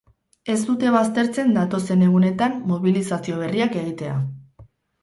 [0.53, 4.19] Ez dute baztertzen datozen egunetan mobilizazio berriak egitea.